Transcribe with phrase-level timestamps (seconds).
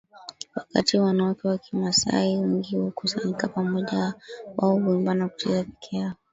[0.55, 4.13] Wakati wanawake wa kimasai wengi hukusanyika pamoja
[4.57, 6.13] wao huimba na kucheza peke yao